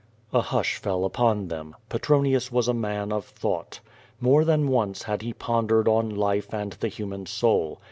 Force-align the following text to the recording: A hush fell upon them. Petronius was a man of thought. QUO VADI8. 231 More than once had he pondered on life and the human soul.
A 0.33 0.41
hush 0.41 0.77
fell 0.77 1.05
upon 1.05 1.47
them. 1.49 1.75
Petronius 1.89 2.51
was 2.51 2.67
a 2.67 2.73
man 2.73 3.11
of 3.11 3.23
thought. 3.23 3.73
QUO 3.73 3.77
VADI8. 3.77 4.23
231 4.23 4.31
More 4.31 4.45
than 4.45 4.67
once 4.73 5.03
had 5.03 5.21
he 5.21 5.31
pondered 5.33 5.87
on 5.87 6.09
life 6.15 6.51
and 6.51 6.71
the 6.73 6.87
human 6.87 7.27
soul. 7.27 7.79